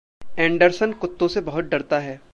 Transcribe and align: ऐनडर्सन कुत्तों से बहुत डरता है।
ऐनडर्सन 0.39 0.93
कुत्तों 0.93 1.27
से 1.27 1.41
बहुत 1.41 1.65
डरता 1.65 1.99
है। 1.99 2.21